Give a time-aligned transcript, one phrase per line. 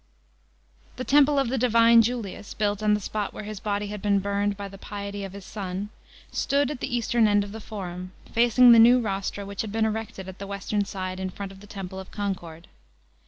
[0.95, 4.17] The Temple of the divine Julius, built on the spot where his body had been
[4.17, 5.89] burned by the piety of his son,
[6.31, 9.85] stood at the eastern end of the Forum, facing the new rostra which had been
[9.85, 12.67] erected at the western side in front of the Temple of Concord.